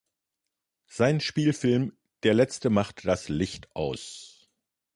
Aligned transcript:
Sein 0.87 1.19
Spielfilm 1.21 1.95
"Der 2.23 2.33
Letzte 2.33 2.71
macht 2.71 3.05
das 3.05 3.29
Licht 3.29 3.69
aus! 3.75 4.49